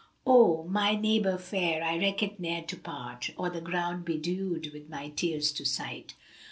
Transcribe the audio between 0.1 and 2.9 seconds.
O my neighbour fair, I reckt ne'er to